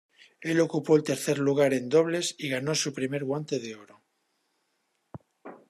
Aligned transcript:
Él 0.41 0.59
ocupó 0.59 0.95
el 0.95 1.03
tercer 1.03 1.37
lugar 1.37 1.75
en 1.75 1.87
dobles 1.87 2.33
y 2.39 2.49
ganó 2.49 2.73
su 2.73 2.91
primer 2.91 3.23
Guante 3.23 3.59
de 3.59 3.75
Oro. 3.75 4.01